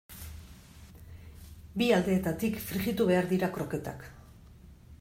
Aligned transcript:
Bi 1.81 1.89
aldeetatik 1.97 2.57
frijitu 2.71 3.07
behar 3.11 3.31
dira 3.35 3.51
kroketak. 3.59 4.09